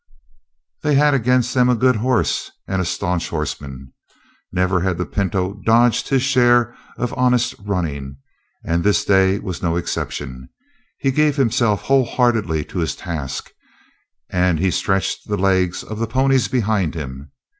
They 0.81 0.95
had 0.95 1.13
against 1.13 1.53
them 1.53 1.69
a 1.69 1.75
good 1.75 1.97
horse 1.97 2.49
and 2.67 2.81
a 2.81 2.85
stanch 2.85 3.29
horseman. 3.29 3.93
Never 4.51 4.79
had 4.79 4.97
the 4.97 5.05
pinto 5.05 5.61
dodged 5.63 6.09
his 6.09 6.23
share 6.23 6.75
of 6.97 7.13
honest 7.15 7.53
running, 7.59 8.17
and 8.65 8.83
this 8.83 9.05
day 9.05 9.37
was 9.37 9.61
no 9.61 9.75
exception. 9.75 10.49
He 10.97 11.11
gave 11.11 11.35
himself 11.35 11.83
whole 11.83 12.05
heartedly 12.05 12.65
to 12.65 12.79
his 12.79 12.95
task, 12.95 13.51
and 14.27 14.57
he 14.57 14.71
stretched 14.71 15.27
the 15.27 15.37
legs 15.37 15.83
of 15.83 15.99
the 15.99 16.07
ponies 16.07 16.47
behind 16.47 16.95
him. 16.95 17.29